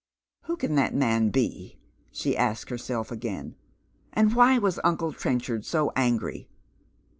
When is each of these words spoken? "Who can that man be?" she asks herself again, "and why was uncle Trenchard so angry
"Who 0.45 0.57
can 0.57 0.73
that 0.77 0.95
man 0.95 1.29
be?" 1.29 1.77
she 2.11 2.35
asks 2.35 2.71
herself 2.71 3.11
again, 3.11 3.53
"and 4.11 4.33
why 4.33 4.57
was 4.57 4.79
uncle 4.83 5.13
Trenchard 5.13 5.63
so 5.63 5.91
angry 5.95 6.49